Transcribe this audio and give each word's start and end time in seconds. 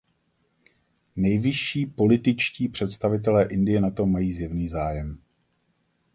Nejvyšší 1.15 1.85
političtí 1.85 2.69
představitelé 2.69 3.45
Indie 3.47 3.81
na 3.81 3.91
tom 3.91 4.11
mají 4.11 4.33
zjevný 4.33 4.69
zájem. 4.69 5.17